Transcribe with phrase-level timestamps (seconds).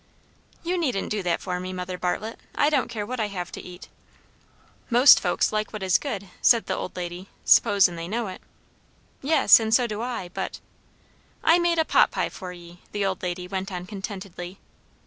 [0.63, 2.39] "You needn't do that for me, Mother Bartlett.
[2.55, 3.87] I don't care what I have to eat."
[4.89, 8.41] "Most folks like what is good," said the old lady; "suppos'n they know it."
[9.21, 10.59] "Yes, and so do I, but"
[11.43, 14.57] "I made a pot pie for ye," the old lady went on contentedly.